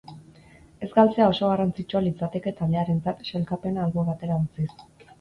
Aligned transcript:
Ez 0.87 0.89
galtzea 0.95 1.27
oso 1.33 1.51
garrantzitsua 1.51 2.03
litzateke 2.07 2.57
taldearentzat 2.65 3.25
sailkapena 3.31 3.89
albo 3.89 4.11
batera 4.13 4.45
utziz. 4.47 4.71